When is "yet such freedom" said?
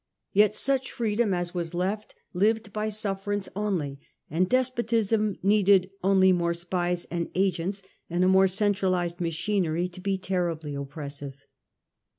0.33-1.31